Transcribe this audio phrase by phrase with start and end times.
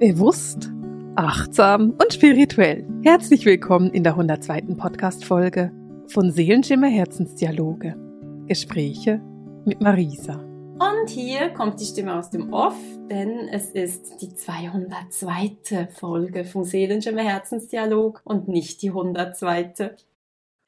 [0.00, 0.70] Bewusst,
[1.16, 2.86] achtsam und spirituell.
[3.02, 4.76] Herzlich willkommen in der 102.
[4.76, 5.72] Podcast-Folge
[6.06, 7.96] von Seelenschimmer Herzensdialoge.
[8.46, 9.20] Gespräche
[9.64, 10.36] mit Marisa.
[10.36, 12.78] Und hier kommt die Stimme aus dem Off,
[13.10, 15.88] denn es ist die 202.
[15.90, 19.96] Folge vom Seelenschimmer Herzensdialog und nicht die 102.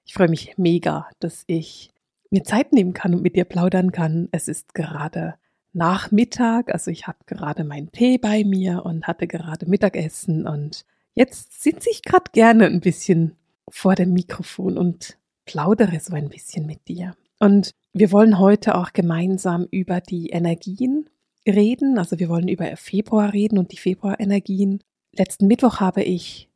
[0.07, 1.93] Ich freue mich mega, dass ich
[2.31, 4.29] mir Zeit nehmen kann und mit dir plaudern kann.
[4.33, 5.37] Es ist gerade
[5.73, 10.85] Nachmittag, also ich habe gerade meinen Tee bei mir und hatte gerade Mittagessen und
[11.15, 13.37] jetzt sitze ich gerade gerne ein bisschen
[13.69, 17.15] vor dem Mikrofon und plaudere so ein bisschen mit dir.
[17.39, 21.09] Und wir wollen heute auch gemeinsam über die Energien
[21.47, 24.83] reden, also wir wollen über Februar reden und die Februarenergien.
[25.13, 26.50] Letzten Mittwoch habe ich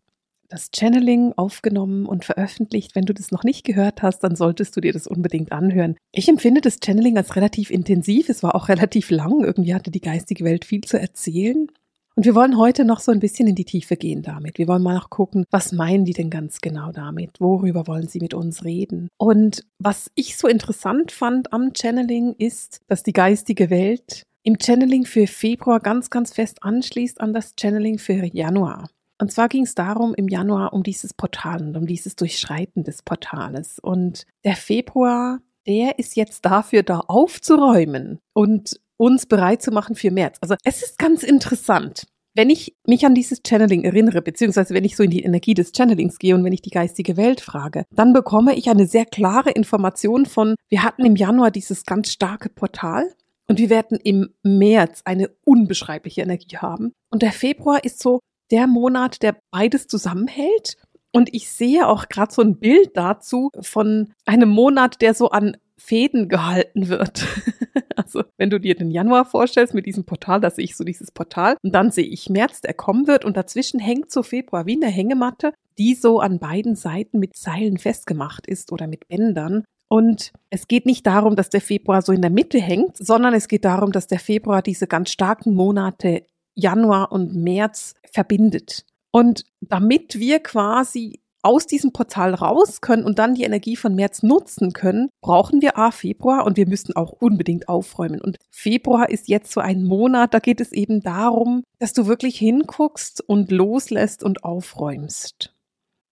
[0.48, 2.94] das Channeling aufgenommen und veröffentlicht.
[2.94, 5.96] Wenn du das noch nicht gehört hast, dann solltest du dir das unbedingt anhören.
[6.12, 8.28] Ich empfinde das Channeling als relativ intensiv.
[8.28, 9.44] Es war auch relativ lang.
[9.44, 11.68] Irgendwie hatte die geistige Welt viel zu erzählen.
[12.16, 14.59] Und wir wollen heute noch so ein bisschen in die Tiefe gehen damit.
[14.59, 17.40] Wir wollen mal noch gucken, was meinen die denn ganz genau damit?
[17.40, 19.08] Worüber wollen sie mit uns reden?
[19.18, 25.06] Und was ich so interessant fand am Channeling ist, dass die geistige Welt im Channeling
[25.06, 28.88] für Februar ganz, ganz fest anschließt an das Channeling für Januar.
[29.20, 33.02] Und zwar ging es darum im Januar um dieses Portal und um dieses Durchschreiten des
[33.02, 33.79] Portales.
[33.79, 40.10] Und der Februar, der ist jetzt dafür da aufzuräumen und uns bereit zu machen für
[40.10, 40.38] März.
[40.40, 42.07] Also es ist ganz interessant.
[42.37, 45.70] Wenn ich mich an dieses Channeling erinnere, beziehungsweise wenn ich so in die Energie des
[45.70, 49.51] Channelings gehe und wenn ich die geistige Welt frage, dann bekomme ich eine sehr klare
[49.51, 53.09] Information von, wir hatten im Januar dieses ganz starke Portal
[53.46, 56.92] und wir werden im März eine unbeschreibliche Energie haben.
[57.10, 58.18] Und der Februar ist so
[58.55, 60.77] der Monat, der beides zusammenhält.
[61.13, 65.56] Und ich sehe auch gerade so ein Bild dazu von einem Monat, der so an
[65.77, 67.27] Fäden gehalten wird.
[67.97, 71.10] also wenn du dir den Januar vorstellst mit diesem Portal, da sehe ich so dieses
[71.10, 74.77] Portal und dann sehe ich März, der kommen wird und dazwischen hängt so Februar wie
[74.77, 79.64] eine Hängematte, die so an beiden Seiten mit Seilen festgemacht ist oder mit Bändern.
[79.88, 83.48] Und es geht nicht darum, dass der Februar so in der Mitte hängt, sondern es
[83.48, 88.84] geht darum, dass der Februar diese ganz starken Monate Januar und März verbindet.
[89.10, 94.22] Und damit wir quasi aus diesem Portal raus können und dann die Energie von März
[94.22, 98.20] nutzen können, brauchen wir A Februar und wir müssen auch unbedingt aufräumen.
[98.20, 102.38] Und Februar ist jetzt so ein Monat, da geht es eben darum, dass du wirklich
[102.38, 105.54] hinguckst und loslässt und aufräumst.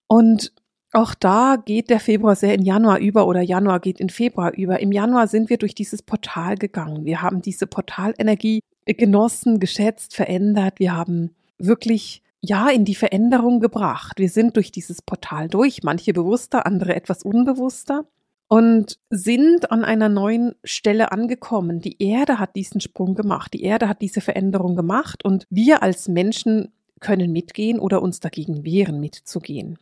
[0.07, 0.53] Und
[0.93, 4.81] auch da geht der Februar sehr in Januar über oder Januar geht in Februar über.
[4.81, 7.07] Im Januar sind wir durch dieses Portal gegangen.
[7.07, 10.79] Wir haben diese Portalenergie genossen, geschätzt, verändert.
[10.79, 14.19] Wir haben wirklich ja in die Veränderung gebracht.
[14.19, 18.05] Wir sind durch dieses Portal durch, manche bewusster, andere etwas unbewusster
[18.49, 21.81] und sind an einer neuen Stelle angekommen.
[21.81, 23.55] Die Erde hat diesen Sprung gemacht.
[23.55, 28.65] Die Erde hat diese Veränderung gemacht und wir als Menschen können mitgehen oder uns dagegen
[28.65, 29.79] wehren, mitzugehen.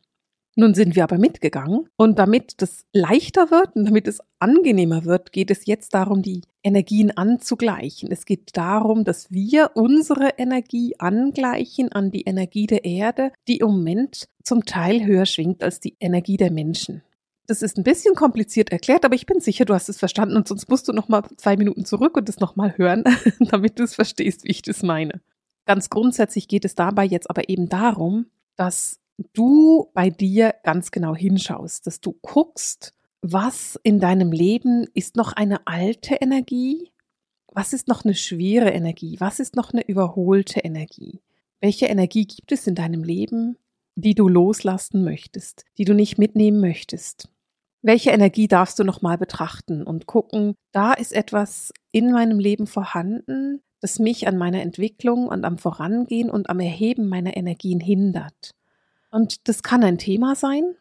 [0.56, 5.33] Nun sind wir aber mitgegangen und damit das leichter wird und damit es angenehmer wird,
[5.33, 8.11] geht es jetzt darum, die Energien anzugleichen.
[8.11, 13.69] Es geht darum, dass wir unsere Energie angleichen an die Energie der Erde, die im
[13.69, 17.03] Moment zum Teil höher schwingt als die Energie der Menschen.
[17.47, 20.47] Das ist ein bisschen kompliziert erklärt, aber ich bin sicher, du hast es verstanden und
[20.47, 23.05] sonst musst du noch mal zwei Minuten zurück und das noch mal hören,
[23.50, 25.21] damit du es verstehst, wie ich das meine.
[25.67, 29.00] Ganz grundsätzlich geht es dabei jetzt aber eben darum, dass
[29.32, 32.92] du bei dir ganz genau hinschaust, dass du guckst,
[33.22, 36.91] was in deinem Leben ist noch eine alte Energie,
[37.53, 41.20] was ist noch eine schwere Energie, was ist noch eine überholte Energie,
[41.60, 43.56] welche Energie gibt es in deinem Leben,
[43.97, 47.28] die du loslassen möchtest, die du nicht mitnehmen möchtest.
[47.82, 53.62] Welche Energie darfst du nochmal betrachten und gucken, da ist etwas in meinem Leben vorhanden,
[53.81, 58.54] das mich an meiner Entwicklung und am Vorangehen und am Erheben meiner Energien hindert.
[59.10, 60.75] Und das kann ein Thema sein,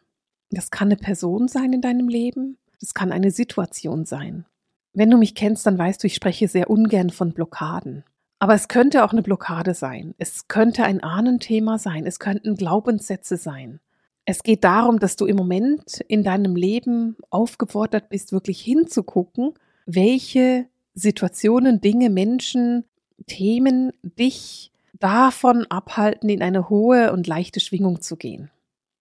[0.50, 4.46] das kann eine Person sein in deinem Leben, das kann eine Situation sein.
[4.92, 8.04] Wenn du mich kennst, dann weißt du, ich spreche sehr ungern von Blockaden.
[8.40, 10.14] Aber es könnte auch eine Blockade sein.
[10.18, 12.06] Es könnte ein Ahnenthema sein.
[12.06, 13.80] Es könnten Glaubenssätze sein.
[14.24, 19.54] Es geht darum, dass du im Moment in deinem Leben aufgefordert bist, wirklich hinzugucken,
[19.86, 22.84] welche Situationen, Dinge, Menschen,
[23.26, 28.50] Themen dich davon abhalten, in eine hohe und leichte Schwingung zu gehen.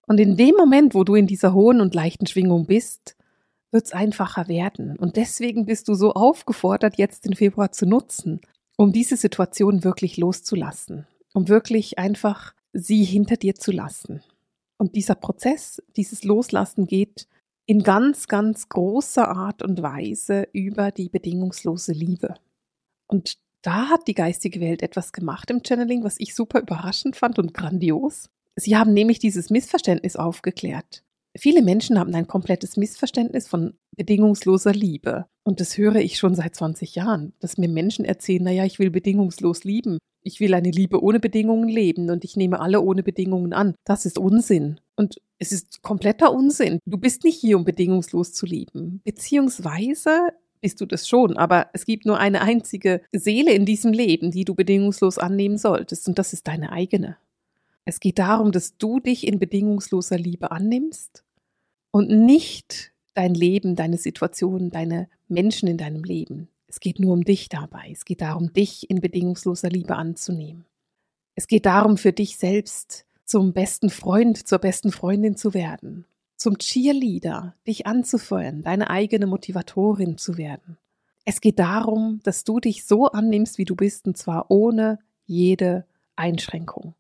[0.08, 3.16] Und in dem Moment, wo du in dieser hohen und leichten Schwingung bist,
[3.72, 4.98] wird es einfacher werden.
[4.98, 8.42] Und deswegen bist du so aufgefordert, jetzt den Februar zu nutzen,
[8.78, 14.24] um diese Situation wirklich loszulassen, um wirklich einfach sie hinter dir zu lassen.
[14.78, 17.28] Und dieser Prozess, dieses Loslassen geht
[17.66, 22.36] in ganz, ganz großer Art und Weise über die bedingungslose Liebe.
[23.06, 27.40] Und Da hat die geistige Welt etwas gemacht im Channeling, was ich super überraschend fand
[27.40, 28.30] und grandios.
[28.56, 31.04] Sie haben nämlich dieses Missverständnis aufgeklärt.
[31.38, 35.26] Viele Menschen haben ein komplettes Missverständnis von bedingungsloser Liebe.
[35.44, 38.90] Und das höre ich schon seit 20 Jahren, dass mir Menschen erzählen, naja, ich will
[38.90, 40.00] bedingungslos lieben.
[40.24, 43.76] Ich will eine Liebe ohne Bedingungen leben und ich nehme alle ohne Bedingungen an.
[43.86, 44.80] Das ist Unsinn.
[44.96, 46.80] Und es ist kompletter Unsinn.
[46.86, 49.02] Du bist nicht hier, um bedingungslos zu lieben.
[49.06, 50.30] Beziehungsweise
[50.62, 54.46] bist du das schon, aber es gibt nur eine einzige Seele in diesem Leben, die
[54.46, 57.18] du bedingungslos annehmen solltest, und das ist deine eigene.
[57.86, 61.24] Es geht darum, dass du dich in bedingungsloser Liebe annimmst
[61.92, 66.50] und nicht dein Leben, deine Situation, deine Menschen in deinem Leben.
[66.68, 67.90] Es geht nur um dich dabei.
[67.92, 70.66] Es geht darum, dich in bedingungsloser Liebe anzunehmen.
[71.36, 76.06] Es geht darum, für dich selbst zum besten Freund, zur besten Freundin zu werden
[76.40, 80.78] zum Cheerleader, dich anzufeuern, deine eigene Motivatorin zu werden.
[81.26, 85.86] Es geht darum, dass du dich so annimmst, wie du bist, und zwar ohne jede
[86.16, 86.96] Einschränkung.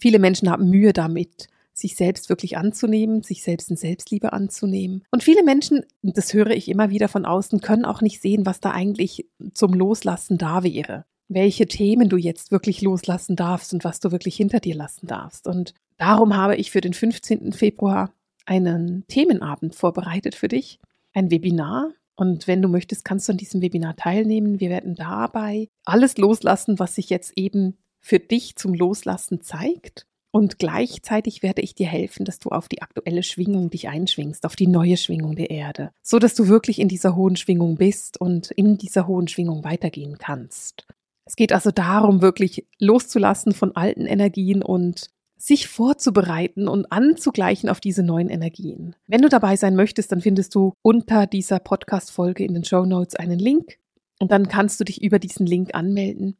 [0.00, 5.04] Viele Menschen haben Mühe damit, sich selbst wirklich anzunehmen, sich selbst in Selbstliebe anzunehmen.
[5.12, 8.58] Und viele Menschen, das höre ich immer wieder von außen, können auch nicht sehen, was
[8.60, 11.04] da eigentlich zum Loslassen da wäre.
[11.28, 15.46] Welche Themen du jetzt wirklich loslassen darfst und was du wirklich hinter dir lassen darfst.
[15.46, 17.52] Und darum habe ich für den 15.
[17.52, 18.12] Februar
[18.48, 20.80] einen Themenabend vorbereitet für dich,
[21.12, 21.92] ein Webinar.
[22.16, 24.58] Und wenn du möchtest, kannst du an diesem Webinar teilnehmen.
[24.58, 30.06] Wir werden dabei alles loslassen, was sich jetzt eben für dich zum Loslassen zeigt.
[30.30, 34.56] Und gleichzeitig werde ich dir helfen, dass du auf die aktuelle Schwingung dich einschwingst, auf
[34.56, 38.50] die neue Schwingung der Erde, so dass du wirklich in dieser hohen Schwingung bist und
[38.50, 40.86] in dieser hohen Schwingung weitergehen kannst.
[41.24, 47.80] Es geht also darum, wirklich loszulassen von alten Energien und sich vorzubereiten und anzugleichen auf
[47.80, 48.94] diese neuen Energien.
[49.06, 53.14] Wenn du dabei sein möchtest, dann findest du unter dieser Podcast-Folge in den Show Notes
[53.14, 53.78] einen Link
[54.18, 56.36] und dann kannst du dich über diesen Link anmelden.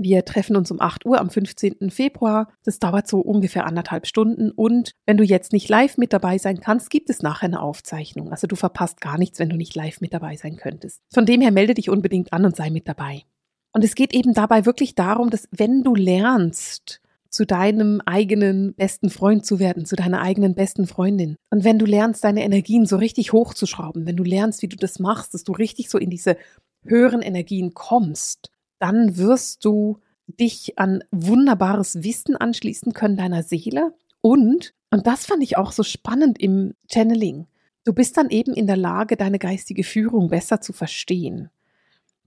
[0.00, 1.90] Wir treffen uns um 8 Uhr am 15.
[1.90, 2.52] Februar.
[2.64, 4.52] Das dauert so ungefähr anderthalb Stunden.
[4.52, 8.30] Und wenn du jetzt nicht live mit dabei sein kannst, gibt es nachher eine Aufzeichnung.
[8.30, 11.02] Also du verpasst gar nichts, wenn du nicht live mit dabei sein könntest.
[11.12, 13.24] Von dem her melde dich unbedingt an und sei mit dabei.
[13.72, 19.10] Und es geht eben dabei wirklich darum, dass wenn du lernst, zu deinem eigenen besten
[19.10, 21.36] Freund zu werden, zu deiner eigenen besten Freundin.
[21.50, 24.98] Und wenn du lernst, deine Energien so richtig hochzuschrauben, wenn du lernst, wie du das
[24.98, 26.36] machst, dass du richtig so in diese
[26.84, 34.74] höheren Energien kommst, dann wirst du dich an wunderbares Wissen anschließen können deiner Seele und,
[34.90, 37.46] und das fand ich auch so spannend im Channeling,
[37.84, 41.50] du bist dann eben in der Lage, deine geistige Führung besser zu verstehen.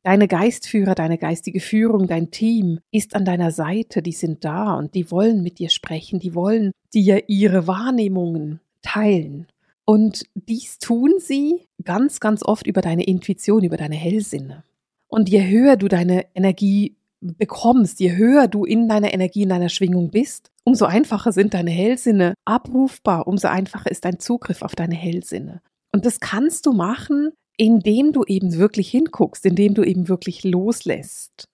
[0.03, 4.95] Deine Geistführer, deine geistige Führung, dein Team ist an deiner Seite, die sind da und
[4.95, 9.47] die wollen mit dir sprechen, die wollen dir ihre Wahrnehmungen teilen.
[9.85, 14.63] Und dies tun sie ganz, ganz oft über deine Intuition, über deine Hellsinne.
[15.07, 19.69] Und je höher du deine Energie bekommst, je höher du in deiner Energie, in deiner
[19.69, 24.95] Schwingung bist, umso einfacher sind deine Hellsinne abrufbar, umso einfacher ist dein Zugriff auf deine
[24.95, 25.61] Hellsinne.
[25.91, 31.47] Und das kannst du machen, indem du eben wirklich hinguckst, indem du eben wirklich loslässt.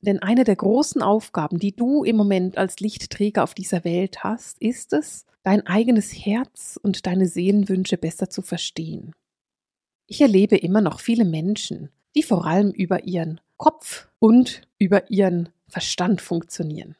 [0.00, 4.60] Denn eine der großen Aufgaben, die du im Moment als Lichtträger auf dieser Welt hast,
[4.60, 9.12] ist es, dein eigenes Herz und deine Seelenwünsche besser zu verstehen.
[10.06, 15.48] Ich erlebe immer noch viele Menschen, die vor allem über ihren Kopf und über ihren
[15.68, 16.96] Verstand funktionieren.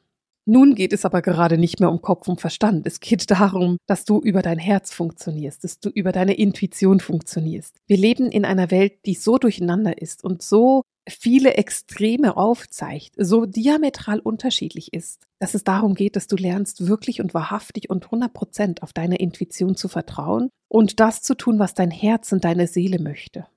[0.47, 2.85] Nun geht es aber gerade nicht mehr um Kopf und Verstand.
[2.85, 7.75] Es geht darum, dass du über dein Herz funktionierst, dass du über deine Intuition funktionierst.
[7.87, 13.45] Wir leben in einer Welt, die so durcheinander ist und so viele Extreme aufzeigt, so
[13.45, 18.33] diametral unterschiedlich ist, dass es darum geht, dass du lernst, wirklich und wahrhaftig und 100
[18.33, 22.67] Prozent auf deine Intuition zu vertrauen und das zu tun, was dein Herz und deine
[22.67, 23.47] Seele möchte.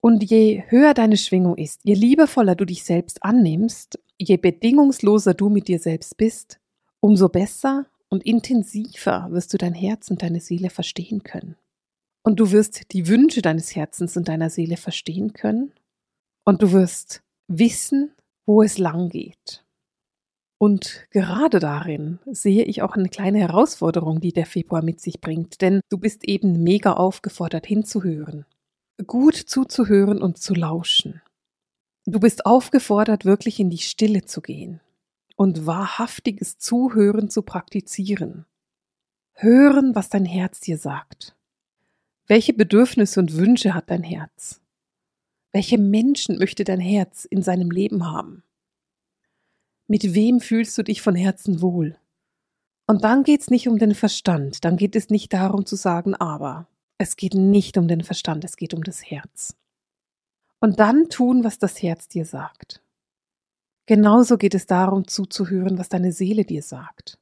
[0.00, 5.48] Und je höher deine Schwingung ist, je liebevoller du dich selbst annimmst je bedingungsloser du
[5.48, 6.60] mit dir selbst bist,
[7.00, 11.56] umso besser und intensiver wirst du dein Herz und deine Seele verstehen können.
[12.22, 15.72] Und du wirst die Wünsche deines Herzens und deiner Seele verstehen können.
[16.44, 18.12] Und du wirst wissen,
[18.44, 19.64] wo es lang geht.
[20.58, 25.62] Und gerade darin sehe ich auch eine kleine Herausforderung, die der Februar mit sich bringt,
[25.62, 28.44] denn du bist eben mega aufgefordert hinzuhören,
[29.06, 31.22] gut zuzuhören und zu lauschen.
[32.10, 34.80] Du bist aufgefordert, wirklich in die Stille zu gehen
[35.36, 38.46] und wahrhaftiges Zuhören zu praktizieren.
[39.34, 41.36] Hören, was dein Herz dir sagt.
[42.26, 44.60] Welche Bedürfnisse und Wünsche hat dein Herz?
[45.52, 48.42] Welche Menschen möchte dein Herz in seinem Leben haben?
[49.86, 51.96] Mit wem fühlst du dich von Herzen wohl?
[52.88, 56.16] Und dann geht es nicht um den Verstand, dann geht es nicht darum zu sagen,
[56.16, 56.66] aber.
[56.98, 59.54] Es geht nicht um den Verstand, es geht um das Herz.
[60.60, 62.82] Und dann tun, was das Herz dir sagt.
[63.86, 67.18] Genauso geht es darum zuzuhören, was deine Seele dir sagt.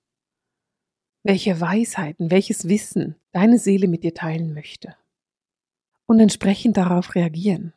[1.23, 4.97] Welche Weisheiten, welches Wissen deine Seele mit dir teilen möchte.
[6.07, 7.73] Und entsprechend darauf reagieren.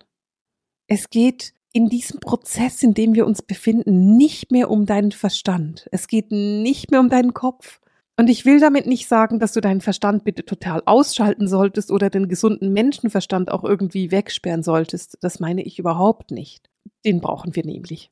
[0.87, 5.87] Es geht in diesem Prozess, in dem wir uns befinden, nicht mehr um deinen Verstand.
[5.91, 7.80] Es geht nicht mehr um deinen Kopf.
[8.21, 12.11] Und ich will damit nicht sagen, dass du deinen Verstand bitte total ausschalten solltest oder
[12.11, 15.17] den gesunden Menschenverstand auch irgendwie wegsperren solltest.
[15.21, 16.69] Das meine ich überhaupt nicht.
[17.03, 18.11] Den brauchen wir nämlich.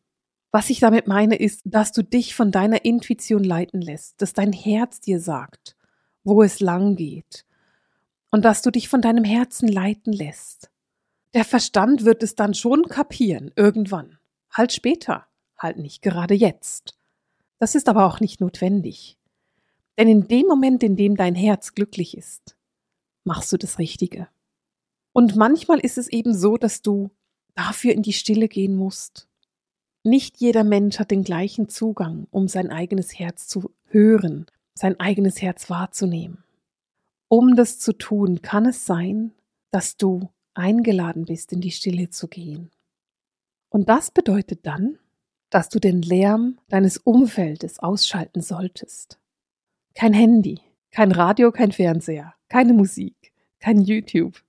[0.51, 4.51] Was ich damit meine, ist, dass du dich von deiner Intuition leiten lässt, dass dein
[4.51, 5.75] Herz dir sagt,
[6.23, 7.45] wo es lang geht.
[8.31, 10.71] Und dass du dich von deinem Herzen leiten lässt.
[11.35, 14.17] Der Verstand wird es dann schon kapieren, irgendwann.
[14.51, 16.97] Halt später, halt nicht gerade jetzt.
[17.59, 19.18] Das ist aber auch nicht notwendig.
[19.99, 22.55] Denn in dem Moment, in dem dein Herz glücklich ist,
[23.25, 24.29] machst du das Richtige.
[25.11, 27.11] Und manchmal ist es eben so, dass du
[27.53, 29.27] dafür in die Stille gehen musst.
[30.05, 35.41] Nicht jeder Mensch hat den gleichen Zugang, um sein eigenes Herz zu hören, sein eigenes
[35.41, 36.45] Herz wahrzunehmen.
[37.27, 39.33] Um das zu tun, kann es sein,
[39.69, 42.71] dass du eingeladen bist, in die Stille zu gehen.
[43.67, 44.97] Und das bedeutet dann,
[45.49, 49.19] dass du den Lärm deines Umfeldes ausschalten solltest.
[49.95, 50.59] Kein Handy,
[50.91, 54.43] kein Radio, kein Fernseher, keine Musik, kein YouTube.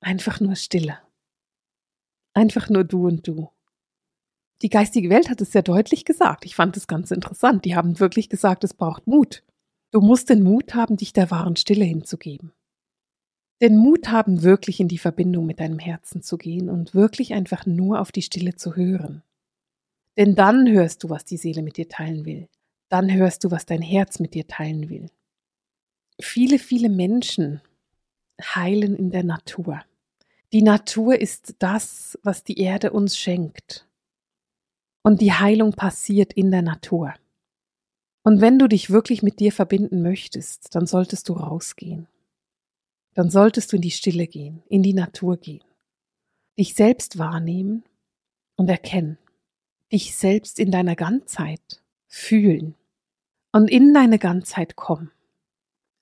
[0.00, 0.98] Einfach nur Stille.
[2.34, 3.50] Einfach nur du und du.
[4.62, 6.44] Die geistige Welt hat es sehr deutlich gesagt.
[6.44, 7.64] Ich fand es ganz interessant.
[7.64, 9.44] Die haben wirklich gesagt, es braucht Mut.
[9.90, 12.52] Du musst den Mut haben, dich der wahren Stille hinzugeben
[13.60, 17.66] den Mut haben, wirklich in die Verbindung mit deinem Herzen zu gehen und wirklich einfach
[17.66, 19.22] nur auf die Stille zu hören.
[20.16, 22.48] Denn dann hörst du, was die Seele mit dir teilen will.
[22.88, 25.10] Dann hörst du, was dein Herz mit dir teilen will.
[26.20, 27.60] Viele, viele Menschen
[28.40, 29.82] heilen in der Natur.
[30.52, 33.86] Die Natur ist das, was die Erde uns schenkt.
[35.02, 37.14] Und die Heilung passiert in der Natur.
[38.22, 42.08] Und wenn du dich wirklich mit dir verbinden möchtest, dann solltest du rausgehen
[43.18, 45.64] dann solltest du in die Stille gehen, in die Natur gehen,
[46.56, 47.82] dich selbst wahrnehmen
[48.54, 49.18] und erkennen,
[49.90, 52.76] dich selbst in deiner Ganzheit fühlen
[53.52, 55.10] und in deine Ganzheit kommen.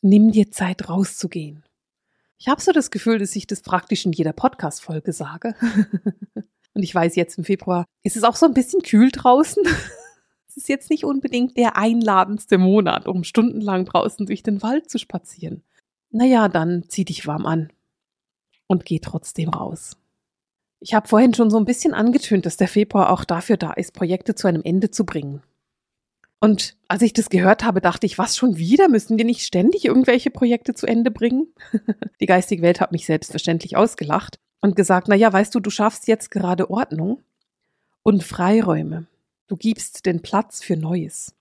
[0.02, 1.64] Nimm dir Zeit rauszugehen.
[2.38, 5.54] Ich habe so das Gefühl, dass ich das praktisch in jeder Podcast-Folge sage.
[6.74, 9.62] und ich weiß, jetzt im Februar ist es auch so ein bisschen kühl draußen.
[10.48, 14.98] es ist jetzt nicht unbedingt der einladendste Monat, um stundenlang draußen durch den Wald zu
[14.98, 15.62] spazieren.
[16.10, 17.72] Naja, dann zieh dich warm an
[18.66, 19.96] und geh trotzdem raus.
[20.80, 23.92] Ich habe vorhin schon so ein bisschen angetönt, dass der Februar auch dafür da ist,
[23.92, 25.42] Projekte zu einem Ende zu bringen.
[26.40, 28.88] Und als ich das gehört habe, dachte ich, was schon wieder?
[28.88, 31.48] Müssen wir nicht ständig irgendwelche Projekte zu Ende bringen?
[32.20, 36.08] Die geistige Welt hat mich selbstverständlich ausgelacht und gesagt, na ja, weißt du, du schaffst
[36.08, 37.22] jetzt gerade Ordnung
[38.02, 39.06] und Freiräume.
[39.48, 41.34] Du gibst den Platz für Neues.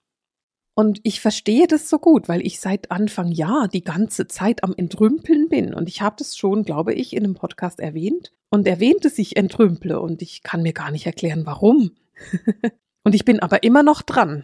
[0.76, 4.74] Und ich verstehe das so gut, weil ich seit Anfang Jahr die ganze Zeit am
[4.76, 5.74] Entrümpeln bin.
[5.74, 9.38] Und ich habe das schon, glaube ich, in einem Podcast erwähnt und erwähnt, dass ich
[9.38, 10.00] entrümple.
[10.00, 11.92] Und ich kann mir gar nicht erklären, warum.
[13.04, 14.44] und ich bin aber immer noch dran.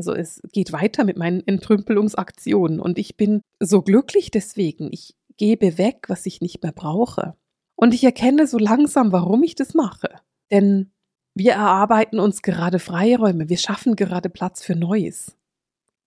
[0.00, 2.80] Also es geht weiter mit meinen Entrümpelungsaktionen.
[2.80, 4.88] Und ich bin so glücklich deswegen.
[4.92, 7.34] Ich gebe weg, was ich nicht mehr brauche.
[7.76, 10.08] Und ich erkenne so langsam, warum ich das mache.
[10.50, 10.90] Denn
[11.34, 15.36] wir erarbeiten uns gerade Freiräume, wir schaffen gerade Platz für Neues.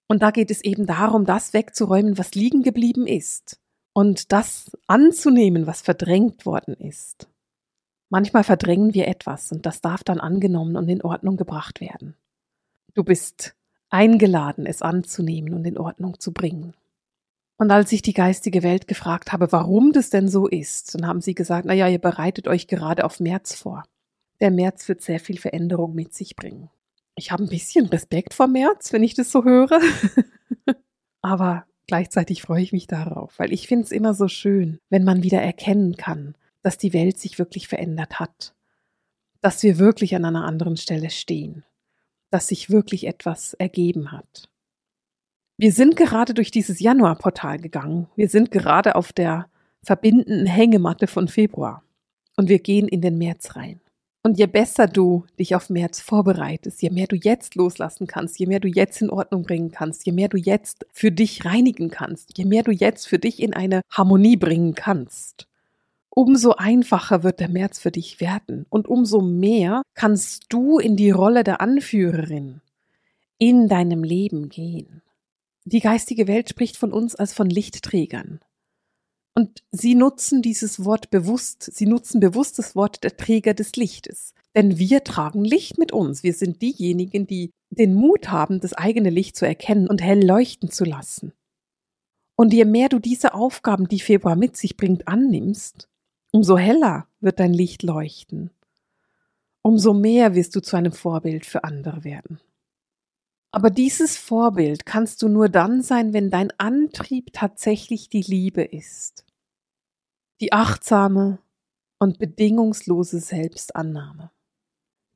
[0.08, 3.60] Und da geht es eben darum, das wegzuräumen, was liegen geblieben ist
[3.94, 7.30] und das anzunehmen, was verdrängt worden ist.
[8.10, 12.16] Manchmal verdrängen wir etwas und das darf dann angenommen und in Ordnung gebracht werden.
[12.96, 13.56] Du bist
[13.94, 16.74] eingeladen, es anzunehmen und in Ordnung zu bringen.
[17.58, 21.22] Und als ich die geistige Welt gefragt habe, warum das denn so ist, dann haben
[21.22, 23.84] sie gesagt, na ja, ihr bereitet euch gerade auf März vor.
[24.42, 26.70] Der März wird sehr viel Veränderung mit sich bringen
[27.16, 29.80] ich habe ein bisschen Respekt vor März, wenn ich das so höre.
[31.22, 35.24] Aber gleichzeitig freue ich mich darauf, weil ich finde es immer so schön, wenn man
[35.24, 38.54] wieder erkennen kann, dass die Welt sich wirklich verändert hat,
[39.42, 41.64] dass wir wirklich an einer anderen Stelle stehen,
[42.34, 44.50] dass sich wirklich etwas ergeben hat.
[45.58, 48.08] Wir sind gerade durch dieses Januarportal gegangen.
[48.16, 49.48] Wir sind gerade auf der
[49.84, 51.84] verbindenden Hängematte von Februar
[52.36, 53.80] und wir gehen in den März rein.
[54.24, 58.48] Und je besser du dich auf März vorbereitest, je mehr du jetzt loslassen kannst, je
[58.48, 62.36] mehr du jetzt in Ordnung bringen kannst, je mehr du jetzt für dich reinigen kannst,
[62.38, 65.48] je mehr du jetzt für dich in eine Harmonie bringen kannst,
[66.16, 71.12] umso einfacher wird der März für dich werden und umso mehr kannst du in die
[71.12, 72.62] Rolle der Anführerin
[73.40, 75.02] in deinem Leben gehen.
[75.66, 78.40] Die geistige Welt spricht von uns als von Lichtträgern.
[79.36, 84.34] Und sie nutzen dieses Wort bewusst, sie nutzen bewusst das Wort der Träger des Lichtes.
[84.56, 86.22] Denn wir tragen Licht mit uns.
[86.22, 90.70] Wir sind diejenigen, die den Mut haben, das eigene Licht zu erkennen und hell leuchten
[90.70, 91.34] zu lassen.
[92.36, 95.88] Und je mehr du diese Aufgaben, die Februar mit sich bringt, annimmst,
[96.34, 98.50] umso heller wird dein Licht leuchten.
[99.62, 102.42] Umso mehr wirst du zu einem Vorbild für andere werden.
[103.52, 109.26] Aber dieses Vorbild kannst du nur dann sein, wenn dein Antrieb tatsächlich die Liebe ist.
[110.42, 111.38] Die achtsame
[112.00, 114.32] und bedingungslose Selbstannahme.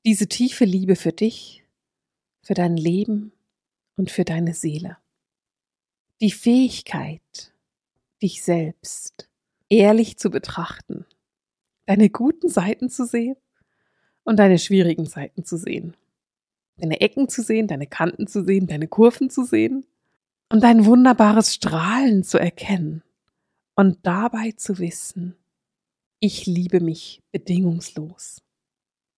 [0.06, 1.66] Diese tiefe Liebe für dich,
[2.44, 3.32] für dein Leben
[3.98, 4.98] und für deine Seele.
[6.22, 7.54] Die Fähigkeit,
[8.22, 9.28] dich selbst
[9.70, 11.06] ehrlich zu betrachten,
[11.86, 13.36] deine guten Seiten zu sehen
[14.24, 15.96] und deine schwierigen Seiten zu sehen
[16.78, 19.86] deine Ecken zu sehen, deine Kanten zu sehen, deine Kurven zu sehen
[20.50, 23.04] und dein wunderbares Strahlen zu erkennen
[23.76, 25.36] und dabei zu wissen,
[26.20, 28.42] ich liebe mich bedingungslos.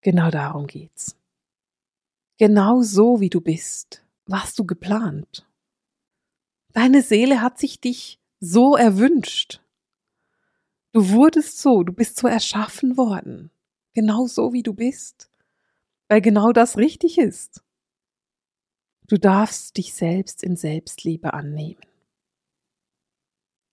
[0.00, 1.16] Genau darum geht's.
[2.38, 5.46] Genau so, wie du bist, warst du geplant.
[6.72, 9.60] Deine Seele hat sich dich so erwünscht.
[10.92, 13.50] Du wurdest so, du bist so erschaffen worden.
[13.94, 15.28] Genau so, wie du bist
[16.08, 17.62] weil genau das richtig ist.
[19.06, 21.80] Du darfst dich selbst in Selbstliebe annehmen.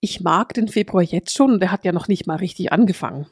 [0.02, 3.28] Ich mag den Februar jetzt schon und er hat ja noch nicht mal richtig angefangen.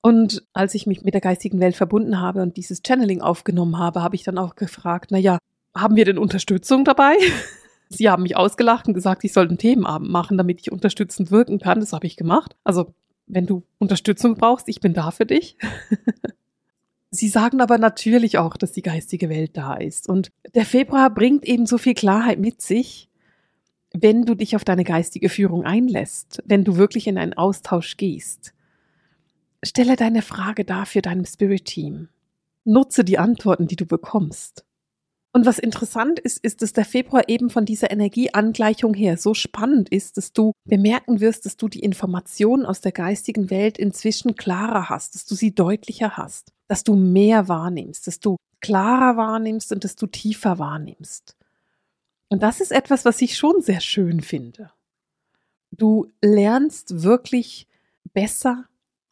[0.00, 4.02] Und als ich mich mit der geistigen Welt verbunden habe und dieses Channeling aufgenommen habe,
[4.02, 5.38] habe ich dann auch gefragt, na ja,
[5.76, 7.16] haben wir denn Unterstützung dabei?
[7.94, 11.58] Sie haben mich ausgelacht und gesagt, ich soll einen Themenabend machen, damit ich unterstützend wirken
[11.58, 11.80] kann.
[11.80, 12.56] Das habe ich gemacht.
[12.64, 12.94] Also,
[13.26, 15.56] wenn du Unterstützung brauchst, ich bin da für dich.
[17.10, 20.08] Sie sagen aber natürlich auch, dass die geistige Welt da ist.
[20.08, 23.10] Und der Februar bringt eben so viel Klarheit mit sich,
[23.92, 28.54] wenn du dich auf deine geistige Führung einlässt, wenn du wirklich in einen Austausch gehst.
[29.62, 32.08] Stelle deine Frage dafür deinem Spirit-Team.
[32.64, 34.64] Nutze die Antworten, die du bekommst.
[35.34, 39.88] Und was interessant ist, ist, dass der Februar eben von dieser Energieangleichung her so spannend
[39.88, 44.90] ist, dass du bemerken wirst, dass du die Informationen aus der geistigen Welt inzwischen klarer
[44.90, 49.84] hast, dass du sie deutlicher hast, dass du mehr wahrnimmst, dass du klarer wahrnimmst und
[49.84, 51.34] dass du tiefer wahrnimmst.
[52.28, 54.70] Und das ist etwas, was ich schon sehr schön finde.
[55.70, 57.66] Du lernst wirklich
[58.12, 58.66] besser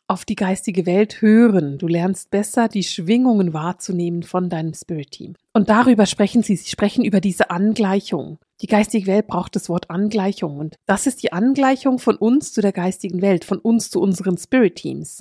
[0.06, 1.78] auf die geistige Welt hören.
[1.78, 5.34] Du lernst besser die Schwingungen wahrzunehmen von deinem Spirit Team.
[5.52, 6.56] Und darüber sprechen sie.
[6.56, 8.38] Sie sprechen über diese Angleichung.
[8.60, 10.58] Die geistige Welt braucht das Wort Angleichung.
[10.58, 14.38] Und das ist die Angleichung von uns zu der geistigen Welt, von uns zu unseren
[14.38, 15.20] Spirit Teams.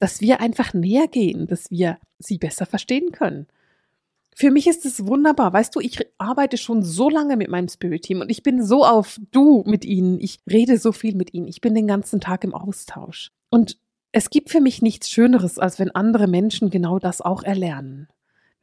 [0.00, 3.46] Dass wir einfach näher gehen, dass wir sie besser verstehen können.
[4.36, 5.52] Für mich ist es wunderbar.
[5.52, 8.84] Weißt du, ich arbeite schon so lange mit meinem Spirit Team und ich bin so
[8.84, 10.18] auf du mit ihnen.
[10.20, 11.46] Ich rede so viel mit ihnen.
[11.46, 13.30] Ich bin den ganzen Tag im Austausch.
[13.50, 13.78] Und
[14.10, 18.08] es gibt für mich nichts Schöneres, als wenn andere Menschen genau das auch erlernen.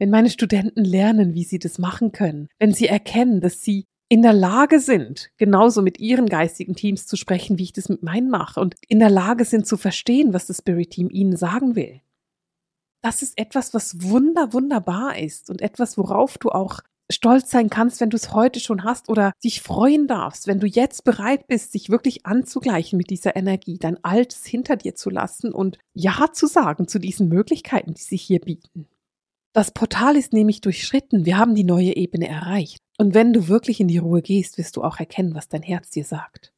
[0.02, 4.22] Wenn meine Studenten lernen, wie sie das machen können, wenn sie erkennen, dass sie in
[4.22, 8.28] der Lage sind, genauso mit ihren geistigen Teams zu sprechen, wie ich das mit meinen
[8.28, 12.00] mache und in der Lage sind zu verstehen, was das Spirit Team ihnen sagen will.
[13.00, 18.00] Das ist etwas, was wunder, wunderbar ist und etwas, worauf du auch stolz sein kannst,
[18.00, 21.70] wenn du es heute schon hast oder dich freuen darfst, wenn du jetzt bereit bist,
[21.70, 26.48] sich wirklich anzugleichen mit dieser Energie, dein Altes hinter dir zu lassen und Ja zu
[26.48, 28.88] sagen zu diesen Möglichkeiten, die sich hier bieten.
[29.52, 32.78] Das Portal ist nämlich durchschritten, wir haben die neue Ebene erreicht.
[32.98, 35.90] Und wenn du wirklich in die Ruhe gehst, wirst du auch erkennen, was dein Herz
[35.90, 36.52] dir sagt.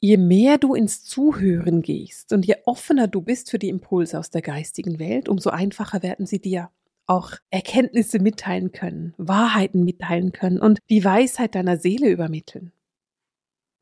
[0.00, 4.30] Je mehr du ins Zuhören gehst und je offener du bist für die Impulse aus
[4.30, 6.70] der geistigen Welt, umso einfacher werden sie dir
[7.06, 12.72] auch Erkenntnisse mitteilen können, Wahrheiten mitteilen können und die Weisheit deiner Seele übermitteln.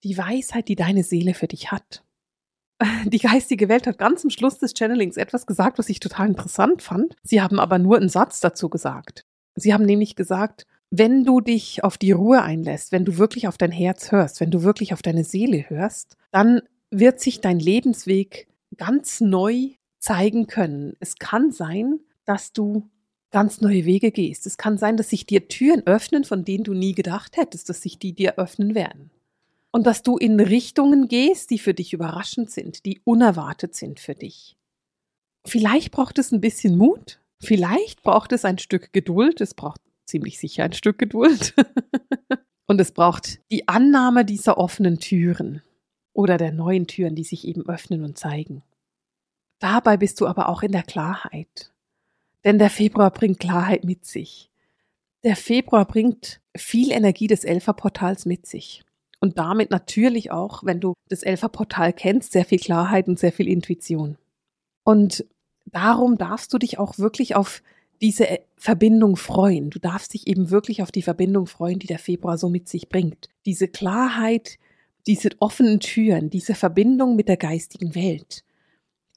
[0.05, 2.03] Die Weisheit, die deine Seele für dich hat.
[3.05, 6.83] Die geistige Welt hat ganz am Schluss des Channelings etwas gesagt, was ich total interessant
[6.83, 7.17] fand.
[7.23, 9.25] Sie haben aber nur einen Satz dazu gesagt.
[9.55, 13.59] Sie haben nämlich gesagt, wenn du dich auf die Ruhe einlässt, wenn du wirklich auf
[13.59, 18.49] dein Herz hörst, wenn du wirklich auf deine Seele hörst, dann wird sich dein Lebensweg
[18.77, 20.95] ganz neu zeigen können.
[20.99, 22.89] Es kann sein, dass du
[23.31, 24.47] ganz neue Wege gehst.
[24.47, 27.83] Es kann sein, dass sich dir Türen öffnen, von denen du nie gedacht hättest, dass
[27.83, 29.11] sich die dir öffnen werden.
[29.73, 34.15] Und dass du in Richtungen gehst, die für dich überraschend sind, die unerwartet sind für
[34.15, 34.57] dich.
[35.47, 40.39] Vielleicht braucht es ein bisschen Mut, vielleicht braucht es ein Stück Geduld, es braucht ziemlich
[40.39, 41.55] sicher ein Stück Geduld.
[42.67, 45.63] Und es braucht die Annahme dieser offenen Türen
[46.13, 48.63] oder der neuen Türen, die sich eben öffnen und zeigen.
[49.59, 51.73] Dabei bist du aber auch in der Klarheit.
[52.45, 54.51] Denn der Februar bringt Klarheit mit sich.
[55.25, 58.85] Der Februar bringt viel Energie des Elferportals mit sich.
[59.21, 63.49] Und damit natürlich auch, wenn du das Elferportal kennst, sehr viel Klarheit und sehr viel
[63.49, 64.17] Intuition.
[64.83, 65.27] Und
[65.67, 67.63] darum darfst du dich auch wirklich auf
[68.01, 69.71] diese äh, Verbindung freuen.
[69.71, 72.89] Du darfst dich eben wirklich auf die Verbindung freuen, die der Februar so mit sich
[72.89, 73.29] bringt.
[73.45, 74.59] Diese Klarheit,
[75.07, 78.45] diese offenen Türen, diese Verbindung mit der geistigen Welt,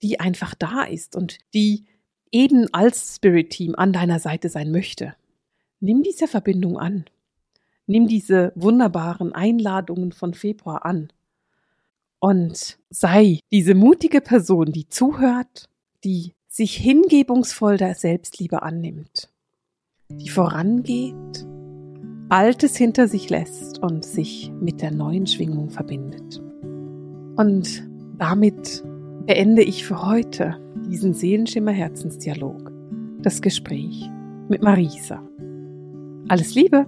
[0.01, 1.85] die einfach da ist und die
[2.31, 5.15] eben als Spirit Team an deiner Seite sein möchte.
[5.79, 7.05] Nimm diese Verbindung an.
[7.85, 11.11] Nimm diese wunderbaren Einladungen von Februar an.
[12.19, 15.67] Und sei diese mutige Person, die zuhört,
[16.03, 19.29] die sich hingebungsvoll der Selbstliebe annimmt,
[20.09, 21.45] die vorangeht,
[22.29, 26.41] Altes hinter sich lässt und sich mit der neuen Schwingung verbindet.
[27.35, 27.83] Und
[28.17, 28.83] damit
[29.25, 32.71] beende ich für heute diesen Seelenschimmer Herzensdialog,
[33.21, 34.09] das Gespräch
[34.49, 35.21] mit Marisa.
[36.27, 36.85] Alles Liebe!